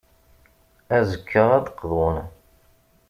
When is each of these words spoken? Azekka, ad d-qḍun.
Azekka, 0.97 1.43
ad 1.55 1.61
d-qḍun. 1.65 2.17